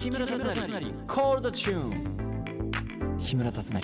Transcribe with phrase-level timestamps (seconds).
[0.00, 0.46] 木村達成。
[1.06, 3.82] コールドチューン木村達成。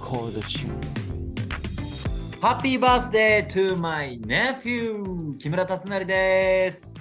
[0.00, 6.94] コールドチューンハッピーバースデー to my nephew 木村達成です。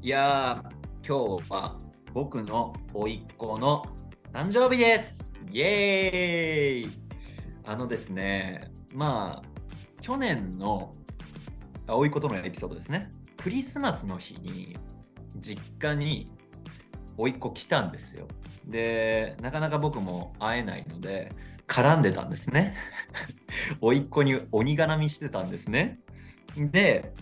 [0.00, 1.76] いやー今日は
[2.12, 3.84] 僕の甥っ子の
[4.32, 5.34] 誕生日です。
[5.50, 6.92] イエーイ。
[7.64, 9.48] あのですねまあ
[10.00, 10.94] 去年の
[11.88, 13.10] 甥っ子とのエピソードですね。
[13.36, 14.76] クリスマスの日に
[15.40, 16.30] 実家に
[17.16, 18.26] 甥っ子来たんですよ。
[18.66, 21.32] で、なかなか僕も会えないので、
[21.66, 22.76] 絡んでたんですね。
[23.80, 26.00] 甥っ子に鬼絡みしてたんですね。
[26.56, 27.12] で、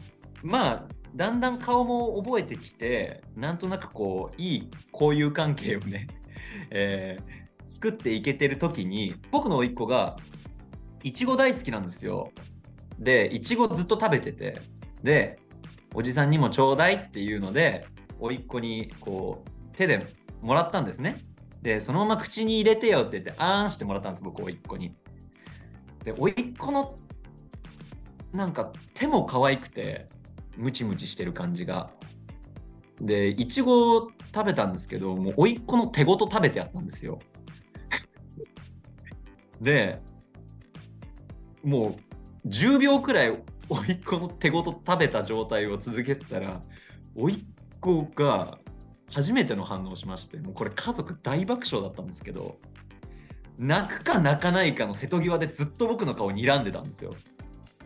[0.42, 6.06] まあ、だんだん顔も覚えてきて、なんとなくこう、いい交友関係をね、
[6.70, 10.16] えー、作っていけてる時に、僕の甥っ子が、
[11.02, 12.32] いちご大好きなんですよ。
[12.98, 14.60] で、いちごずっと食べてて、
[15.02, 15.38] で、
[15.94, 17.86] おじさんにもちょうだいっていうので、
[18.18, 20.06] 甥っ子にこう手で
[20.40, 21.16] もらったんですね。
[21.62, 24.94] で、そのまま口に入れてよって言って、あーんしてもらったんです、僕、甥っ子に。
[26.04, 26.96] で、甥っ子の、
[28.32, 30.08] なんか手も可愛くて、
[30.56, 31.90] ムチムチしてる感じが。
[33.00, 37.20] で、いちごを食べたんですけど、もう甥っ子の手ごと食べてやったんですよ。
[39.60, 40.00] で、
[41.62, 41.96] も
[42.44, 46.60] う10秒くらい甥っ子の手ごと食べた状態を続けてたら、
[47.14, 47.38] 甥っ
[47.80, 48.58] 子が
[49.12, 52.56] 初めての反応をしましてもうこれ家族大爆笑だったんですけど
[53.58, 57.14] 泣くか泣かないかの瀬戸際でずっと僕の顔に睨んでたんですよ。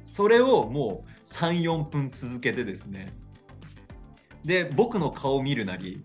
[0.04, 3.12] それをもう34分続けてですね。
[4.44, 6.04] で僕の顔を見るなり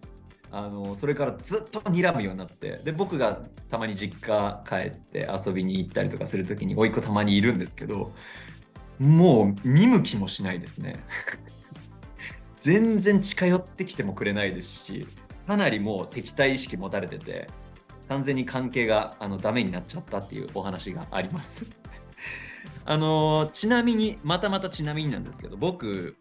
[0.52, 8.12] あのそれからずっと睨むようになってで僕がたまに実家帰って遊びに行ったりとかする時に甥っ子たまにいるんですけど
[9.00, 11.04] もう見向きもしないですね。
[12.62, 15.08] 全然近寄ってきてもくれないですし
[15.48, 17.50] かなりもう敵対意識持たれてて
[18.08, 21.66] 完全に関係があのダメになっちゃったっていうお話があります。
[22.86, 26.16] あのちなみにまたまたちなみになんですけど僕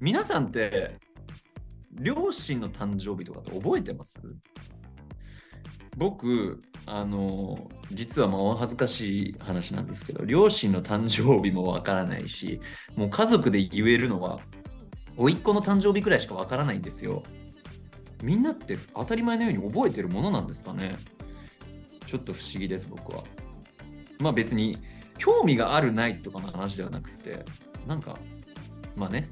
[0.00, 0.96] 皆さんって
[1.92, 4.20] 両親の誕生日とかって覚えてます？
[5.96, 12.60] 僕あの実はまあお恥ずかしい話なんですけど両親の誕生日もわからないし
[12.96, 14.40] もう家族で言えるのは
[15.18, 17.24] 甥っ子の誕生日くらいしかわからないんですよ。
[18.22, 20.96] みんなって当たり前のように覚えてるものなんですかね
[22.06, 23.22] ちょっと不思議です、僕は。
[24.20, 24.78] まあ別に
[25.18, 27.44] 興味があるないとかの話ではなくて、
[27.86, 28.18] なんか、
[28.96, 29.24] まあね、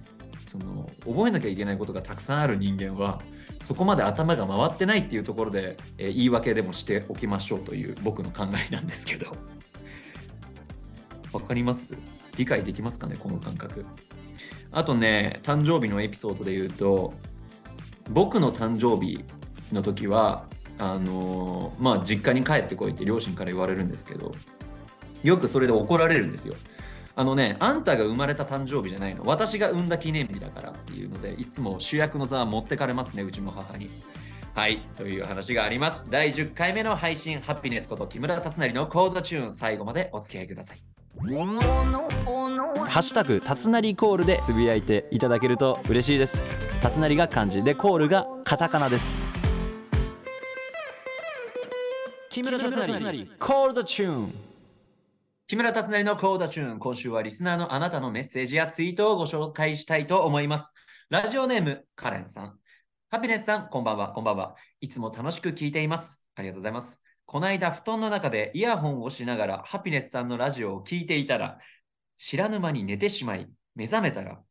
[0.46, 3.22] その覚えなきゃいけないことがたくさんある人間は、
[3.62, 9.36] そこまで頭が回ってないっていうところで、えー、言い訳でもしておきましょうという僕の考えなんですけど。
[11.32, 11.86] わかります？
[12.36, 13.84] 理解できますかねこの感覚。
[14.72, 17.14] あとね、誕生日のエピソードで言うと、
[18.10, 19.24] 僕の誕生日
[19.72, 20.46] の時は、
[20.78, 24.32] あのー、まあ、実家に帰ってこいって両親から言われるんですけど、
[25.22, 26.54] よくそれで怒られるんですよ。
[27.18, 29.22] あのね、あんたが生まれた誕生日じゃないの。
[29.24, 33.88] 私が産んだ記念日だからっていうので、いつも主役の座は持ってかれますね、うちの母に。
[34.54, 36.08] はい、という話があります。
[36.10, 40.82] 第10回目の配信、ハッピネスこと木村達成のコードチューン、最後までお付き合いください。
[41.18, 46.42] ハッシュタグたつなりコールでつぶやいていただけると嬉しいです。
[46.82, 49.08] たつなりが漢字でコールがカタカナです。
[52.28, 54.34] 木村達成コールドチューン。
[55.46, 56.78] 木村達成のコールドチューン。
[56.78, 60.74] 今週はリスナーのあなたのメッセージやツイートをご紹介したいと思います。
[61.08, 62.58] ラジオネームカレンさん。
[63.10, 64.54] ハピネスさんこんばんはこんばんは。
[64.80, 66.22] いつも楽しく聞いています。
[66.34, 67.00] ありがとうございます。
[67.26, 71.58] この間布団の中でイヤホンをしながらハピネスさんのラジオを聞いていたら
[72.18, 74.42] 知らぬ間に寝てしまい、目覚めたら、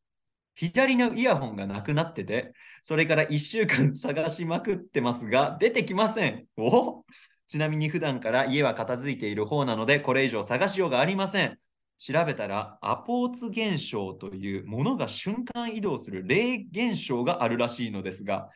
[0.56, 6.48] 左のイヤホンがなくなってて、それから1週間 探しまくってますが、出てきません。
[6.58, 7.04] お
[7.48, 11.60] ちなみに普段から家は片付いている方なので、これ以上探しようがありません。
[11.98, 18.50] 調べたら、アポーツ現象というものが瞬間移動する霊現象があるらしいのですが、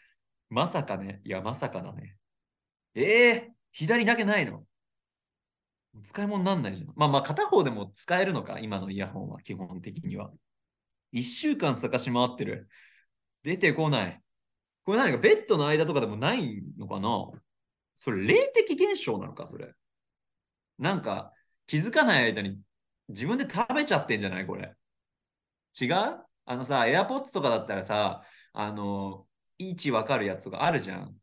[0.49, 2.15] まさかね、いや、まさかだね。
[2.95, 4.63] ええー、左だけないの
[6.03, 6.93] 使い物になんないじゃん。
[6.95, 10.31] まあまあ片方でも使えるのか、今のイヤホンは基本的には。
[11.11, 12.69] 一週間探し回ってる。
[13.43, 14.21] 出てこない。
[14.85, 17.09] これ何かベッドの間とかでもないのかな？
[17.95, 19.73] それ霊的現象なのかそれ。
[20.77, 21.33] なんか
[21.67, 22.59] 気づかない間に
[23.09, 24.45] 自分で食べちゃってんじゃない？
[24.45, 24.73] これ。
[25.79, 25.89] 違う？
[26.45, 28.23] あのさ、AirPods とかだったらさ、
[28.53, 29.25] あの、
[29.57, 31.15] 位置わかるやつとかあるじゃん。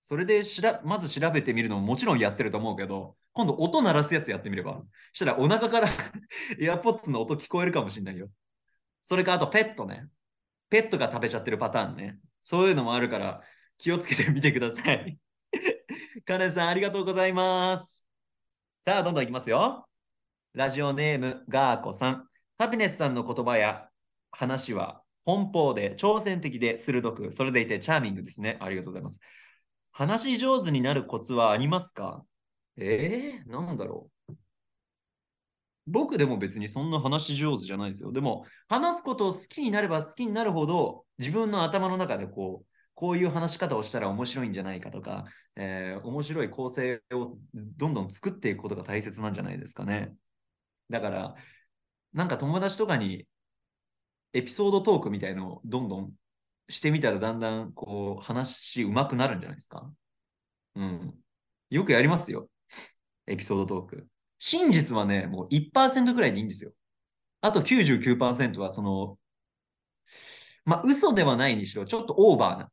[0.00, 4.82] それでしらまず調べてみるのももちろんやってると思うけど、今度音鳴らすやつやってみれば。
[5.12, 5.88] したらお腹から
[6.58, 8.28] AirPods の音聞こえるかもしんないよ。
[9.02, 10.08] それかあとペットね。
[10.70, 12.18] ペットが食べちゃってるパターンね。
[12.42, 13.42] そういうのもあるから
[13.78, 15.18] 気をつけてみてください。
[16.26, 18.04] カネさん、ありがとうございます。
[18.80, 19.88] さあ、どんどんいきますよ。
[20.54, 22.28] ラジオネーム、ガーコさん。
[22.58, 23.88] ハピネスさんの言葉や
[24.32, 28.56] 話は奔放で挑戦的で鋭く、それでいてチャーミングですね。
[28.60, 29.20] ありがとうございます。
[29.98, 32.22] 話し上手になるコツはありますか？
[32.76, 34.34] えー、なんだろう。
[35.88, 38.12] 僕でも別にそんな話上手じゃないですよ。
[38.12, 45.24] でも、話すことを好きになれば好きになるほど、自分の頭の中でこう、こういう話し方をしたら面白いんじゃないかとか、
[45.56, 50.14] えー、面白い構成をどんどん作っていくことが大切なんじゃないですかね。
[50.90, 51.34] だから、
[52.12, 53.26] なんか友達とかに
[54.32, 56.12] エピソードトークみたいのをどんどん
[56.68, 59.90] してみたらだんだんこう話上手くなるんじゃないですか？
[60.76, 61.14] うん。
[61.70, 62.48] よくやりますよ。
[63.26, 64.06] エピソードトーク。
[64.38, 66.72] 真実はね、もう1%ぐらいでいいんですよ。
[67.40, 69.18] あと99%はその、
[70.64, 72.70] まあ、嘘ではないにしろ、ちょっとオーバーな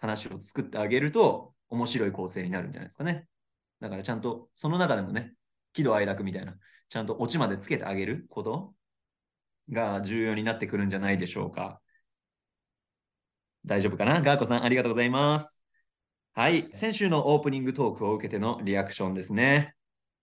[0.00, 3.26] 話を作ってあげると、面白い構成になるんじゃないですかね。
[3.80, 5.34] だからちゃんと、その中でもね、
[5.72, 6.56] 喜怒哀楽みたいな、
[6.88, 8.74] ちゃんとオチまでつけてあげること
[9.70, 11.80] が重要になってくるんじゃないでしょうか。
[13.68, 14.22] 大丈夫かな？
[14.22, 15.62] ガーコさん、ありがとうございます。
[16.32, 16.70] はい。
[16.72, 19.74] 先週のオープニングトークを受けてのリアクションですね。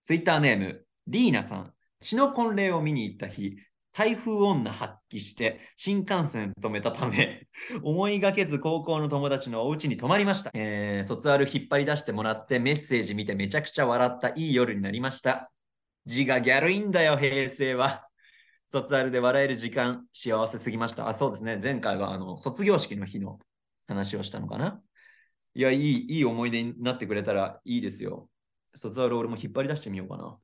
[0.02, 1.72] ツイッターネーム、リーナさん。
[2.02, 3.58] 血の婚礼を見に行った日、
[3.92, 7.48] 台風女発揮して新幹線止めたため、
[7.84, 10.52] 思いがけず高校の友達のお家に泊まりました。
[10.56, 15.52] えー、卒アル引っ張り出してもらってメッセージ見てめちゃくちゃ笑ったいい夜になりました。
[16.06, 18.05] 字がギャルいんだよ、平成は。
[18.76, 21.08] 卒アルで笑える時間、幸せすぎました。
[21.08, 21.58] あ、そうですね。
[21.64, 23.40] 前回はあの卒業式の日の
[23.88, 24.82] 話をしたのかな。
[25.54, 28.30] いや、いい、いい思い出になってくれたらいいですよ。
[28.76, 30.38] 卒アル俺も引っ張り出してみようかな。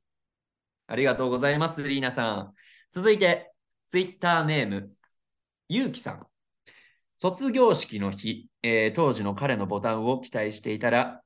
[0.86, 2.54] ありがとうございます、リーナさん。
[2.90, 3.52] 続いて、
[3.88, 4.88] ツイッターネーム、
[5.68, 6.26] ゆうきさん。
[7.16, 11.20] 卒業式の日、えー、当時の彼のボタンを期待していたら、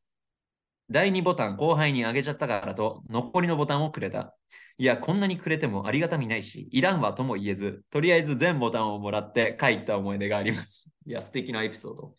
[0.89, 4.37] 第2ボタン後輩にあげちゃったからと、残りのボタンをくれた。
[4.79, 10.93] いや、こんなにくれてもありがたみないし、いらんわとも言えず、とりあえず全ボタンをもらって帰った思い出があります。
[11.07, 12.15] いや、素敵なエピソード。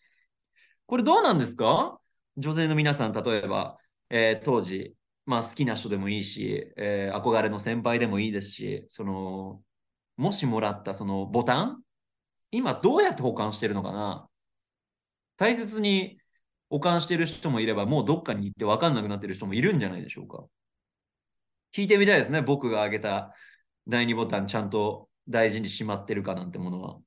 [0.86, 2.00] これどうなんですか？
[2.36, 3.78] 女性の皆さん、例えば、
[4.10, 9.62] えー、当時、まあ好きな人でもいいし、えー、憧れの先輩でもいいですし、その、
[10.18, 11.84] もしもらったそのボタン、
[12.52, 14.28] 今どうやって保管してるのかな？
[15.38, 16.17] 大切に
[16.70, 20.46] 保管してる人もいれば、もうどっかに行って分かんなくなってる人もいるんじゃないでしょうか。
[21.74, 22.42] 聞いてみたいですね。
[22.42, 23.34] 僕が挙げた
[23.88, 27.00] 第2ボタンちゃんと大事にしまってるかなんてものは。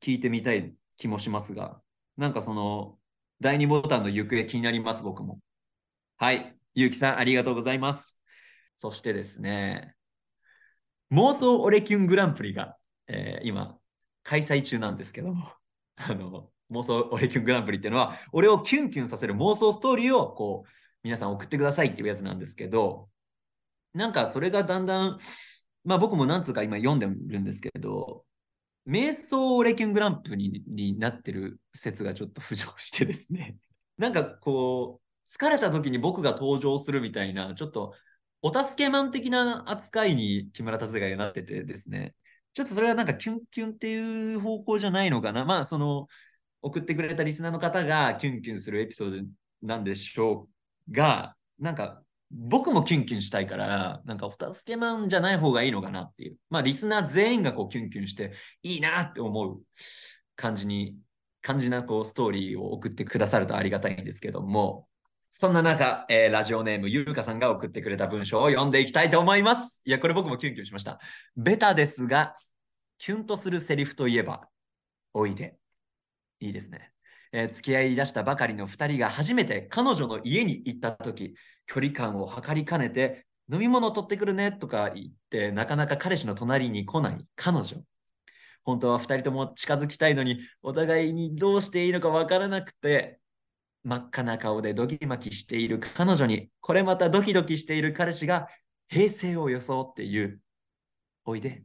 [0.00, 1.80] 聞いてみたい気もしますが、
[2.16, 2.98] なんかその
[3.40, 5.40] 第2ボタンの行方気になります、僕も。
[6.16, 6.56] はい。
[6.74, 8.18] ゆうきさん、ありがとうございます。
[8.74, 9.94] そしてですね、
[11.12, 12.76] 妄想オレキュングランプリが、
[13.06, 13.78] えー、今、
[14.22, 15.52] 開催中なんですけども、
[15.96, 20.70] あの、妄想オレキュングランプリっていうのは、俺をキュンキュンさせる妄想ストーリーを、こう、
[21.02, 23.08] 皆さん送ってくださいっていうやつなんですけど、
[23.94, 25.18] なんかそれがだんだん、
[25.84, 28.24] まあ僕も何つうか今読んでるんですけど、
[28.86, 33.56] 瞑想オレキュングランプリになってる説がちょっと浮上してですね
[33.98, 37.94] なんかこう、疲れた時に僕が登場するみたいな、ちょっと
[38.42, 42.14] お助けマン的な扱いに木村達也がなっててですね、
[42.54, 45.44] ちょっとそれはなんかキュンキュンっていう方向じゃないのかな。
[45.44, 46.06] まあ、その、
[46.66, 49.28] 送ってくれたリスナーの方がキュンキュンするエピソード
[49.62, 50.48] なんでしょ
[50.88, 56.36] うが、なんか僕もキュンキュンしたいから、なんかお助けマンじゃない方がいいのかなっていう。
[56.50, 58.32] まあ、リスナー全員がこうキュンキュンして
[58.62, 59.60] いいなって思う
[60.34, 60.96] 感じに、
[61.40, 64.88] 感じなこうストーリーを送ってくださるとありがたいんですけども、
[65.30, 69.82] そんな中、えー、ラジオネームゆうかさんが送ってくれた文章を読んでいきたいと思います。
[69.84, 70.98] いや、これ僕もキュンキュンしました。
[71.36, 72.34] ベタですが、
[72.98, 74.48] キュンとするセリフといえば、
[75.12, 75.56] おいで。
[76.40, 76.92] いいですね。
[77.32, 81.34] えー、付き合い出したばかりの2人が初めて彼女の家に行った時、
[81.66, 87.76] 距離感を測りかねて、飲み物取ってくるねとか言って、なかなか彼氏の隣に来ない彼女。
[88.64, 93.20] 本当は2人とも近づきたいのに、お互いにどうしていいのかわからなくて、
[93.84, 98.48] 真っ赤な顔でドキマキしている彼女に、これまたドキドキしている彼氏が
[98.88, 100.40] 平成を装って言う。
[101.24, 101.62] おいで。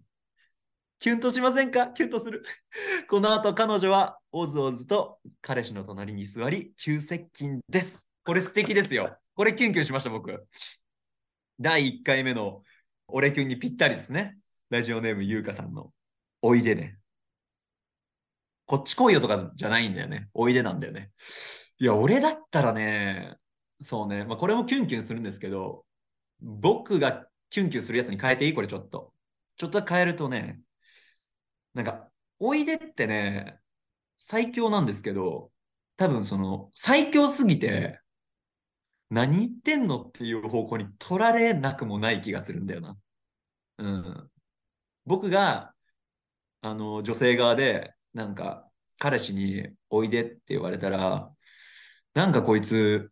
[1.01, 1.87] キュンとしませんか？
[1.87, 2.43] キュンとする。
[3.09, 8.07] この後彼女はおずおずと彼氏の隣に座り、急接近です。
[8.23, 9.17] これ素敵ですよ。
[9.33, 10.45] これキュンキュンしました、僕。
[11.59, 12.61] 第1回目の
[13.07, 14.37] 俺キュンにぴったりですね。
[14.69, 15.91] ラジオネームゆうかさんの。
[16.43, 16.99] おいでね。
[18.67, 20.29] こっち来いよとかじゃないんだよね。
[20.35, 21.09] おいでなんだよね。
[21.79, 23.37] いや、俺だったらね、
[23.79, 25.83] そうね、まあ、これもキュンキュンするんですけど、
[26.41, 28.53] 僕がキュンキュンするやつに変えていい？
[28.53, 29.15] これちょっと。
[29.57, 30.61] ちょっと変えるとね、
[31.73, 32.09] なんか、
[32.39, 33.59] おいでってね、
[34.17, 35.51] 最強なんですけど、
[35.97, 37.99] 多分その、最強すぎて、
[39.09, 42.97] 何言ってんのっていう方向に取られなくもない気がするんだよな。
[43.79, 44.31] うん。
[45.05, 45.73] 僕が、
[46.61, 51.33] あの、女性側で、なんか、彼氏においでって言われたら、
[52.13, 53.11] なんかこいつ、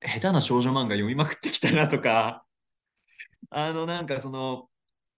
[0.00, 2.44] 下手な少女漫画読みまくってきたなとか、
[3.50, 4.68] あの、なんかその、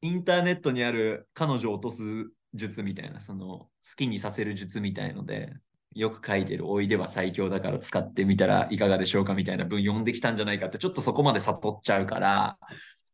[0.06, 5.52] インターネットにある彼女を落とす術みたいな、その、好きにさせる術みたいので、
[5.94, 12.58] よく書いてるおいでは最強だから使ってみたらいかがでしょうかみたいな文読んできたんじゃないかってちょっとそこまで悟っちゃうから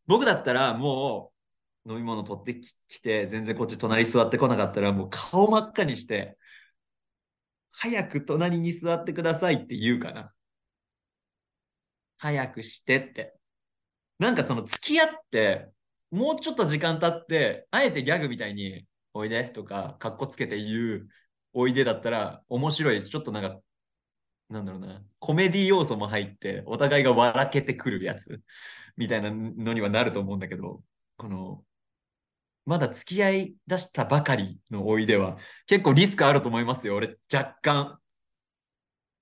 [0.08, 1.30] 僕だったらも
[1.86, 6.36] う飲み物取ってきて全然こっち隣座ってこなかったらもう顔真っ赤にして
[7.72, 10.32] 早く隣に座ってくださいって言うかな。
[12.18, 13.34] 早くしてって。
[14.18, 15.68] なんかその付き合って、
[16.12, 21.08] もうちょっと時間経って、あえてギャグみたいに、おいでとか、かっこつけて言う、
[21.54, 23.08] おいでだったら面白いです。
[23.08, 23.58] ちょっとなんか、
[24.50, 28.42] なんだろうな、コメディ要素も入って、お互いが笑けてくるやつ、
[28.96, 30.82] みたいなのにはなると思うんだけど、
[31.16, 31.64] この、
[32.66, 36.96] まだ付き合い出したばかりのおいでは、結構リスクあると思いますよ。
[36.96, 37.98] 俺、若干。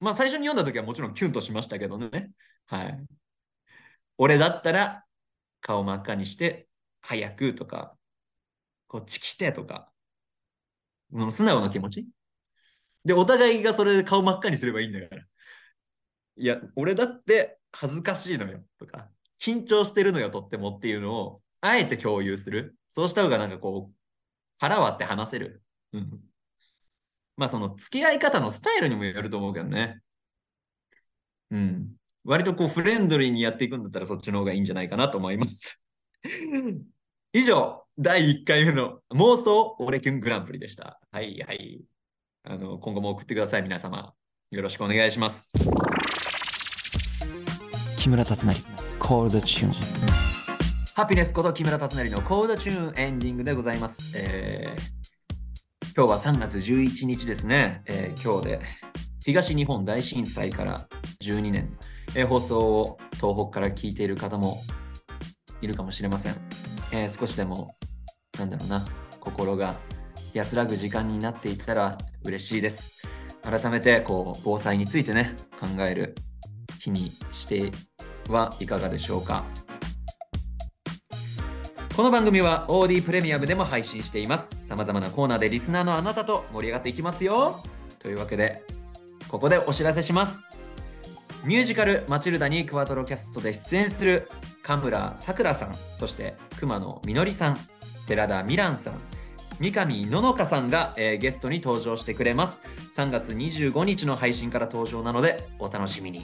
[0.01, 2.33] まあ、最初に読んだ時はもちろんキュンとしましたけどね。
[2.67, 3.07] はい。
[4.19, 5.05] 俺だったら、
[5.61, 6.70] 顔真っ赤にして、
[7.01, 7.97] 早くとか、
[8.89, 9.91] こっち来てとか、
[11.13, 12.07] その素直な気持ち？
[13.05, 15.23] で、お互いがそれで顔真っ赤にすればいいんだから。
[16.37, 19.09] いや、俺だって恥ずかしいのよとか、
[19.41, 22.77] 緊張してるのよとってもっていうのを、あえて共有する。
[22.89, 23.95] そうした方がなんかこう、
[24.59, 25.63] 腹割って話せる。
[25.93, 26.21] うん。
[27.37, 30.01] まあその付き合い方のスタイルにもよると思うけどね。
[31.51, 31.89] うん。
[32.25, 35.80] 割とこうフレンドリーにやっていくんだったらそっちの方がいいんじゃないかなと思います。
[37.33, 41.01] 以上、第1回目の妄想オレキュングランプリでした。
[41.11, 41.83] はいはい。
[42.43, 44.15] あの今後も送ってください、皆様。
[44.51, 45.53] よろしくお願いします。
[47.99, 48.55] 木村達成、
[48.99, 49.73] コールドチューン。
[50.95, 54.13] ハピネスこと木村達成のコールドチューンエンディングでございます。
[54.17, 57.83] えー、今日は3月11日ですね。
[57.87, 58.61] えー、今日で
[59.25, 60.89] 東日本大震災から
[61.23, 61.77] 12年。
[62.15, 64.59] えー、放送を東北から聞いている方も
[65.61, 66.35] いるかもしれません。
[66.93, 67.77] えー、少しでも、
[68.39, 68.87] なんだろうな、
[69.21, 69.77] 心が
[70.35, 73.03] 安らぐ時間になっていたら嬉しいです。
[73.43, 76.15] 改めて、こう、防災についてね、考える
[76.81, 77.71] 日にして
[78.29, 79.45] はいかがでしょうか。
[81.97, 84.69] この番組は OD プレミアムでも配信しています。
[84.69, 87.61] 様々なコーナーでリスナーのあなたと盛り上がっていきますよ。
[87.99, 88.63] というわけで、
[89.29, 90.49] ここでお知らせします。
[91.45, 94.29] ミュージカル「マチルダ」にクワトロキャストで出演する
[94.71, 97.57] 神村さくらさんそして熊野みのりさん
[98.07, 99.01] 寺田美蘭さん
[99.59, 102.63] 三上ののかさんが、えー、ゲストに登場してくれます
[102.97, 106.23] 3月25日の配信から登場なのでお楽しみに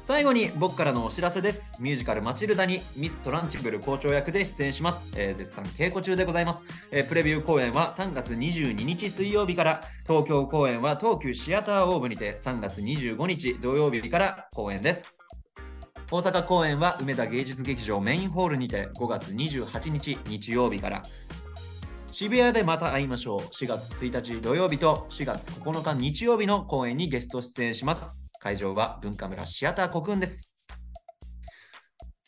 [0.00, 1.80] 最後に僕からのお知らせです。
[1.80, 5.10] ミュージカルマチルダにミス・トランチブル校長役で出演します。
[5.16, 15.16] えー、絶賛稽古中でございます、えー、プレビュー公演は3月22日水曜日から、東京公演は東急シアターオーブにて3月25日土曜日から公演です。
[16.14, 21.02] 大阪公演は梅田芸術劇場メインホールにて5月28日日曜日から
[22.12, 30.52] 渋谷でまた会いましょう4月1日土曜日と4月9日日曜日の公演にゲスト出演します会場は文化村シアター国運です。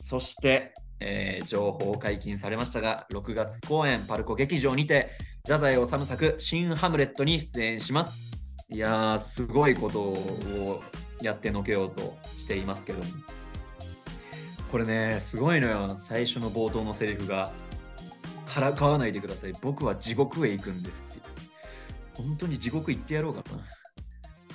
[0.01, 5.11] そして、えー、情報解禁されましたが、6月公演パルコ劇場にて、
[5.45, 8.57] 太宰治作新ハムレットに出演します。
[8.71, 10.81] いやー、すごいことを
[11.21, 13.05] やってのけようとしていますけども。
[14.71, 15.97] これね、すごいのよ。
[15.97, 17.53] 最初の冒頭のセリフが、
[18.47, 19.53] からかわないでください。
[19.61, 21.21] 僕は地獄へ行くんですって。
[22.15, 23.59] 本当に地獄行ってやろうかな。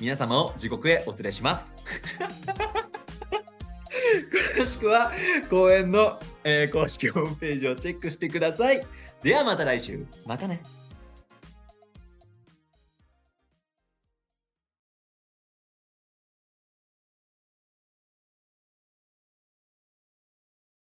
[0.01, 1.75] 皆様を地獄へお連れします
[4.57, 5.11] 詳しくは
[5.47, 8.83] 公演の、えー、公式ホームページをチェックしてください
[9.21, 10.63] ではまた来週またね